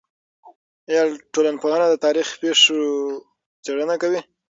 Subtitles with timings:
[0.89, 1.03] آیا
[1.33, 2.77] ټولنپوهنه د تاریخي پېښو
[3.63, 4.19] څېړنه کوي؟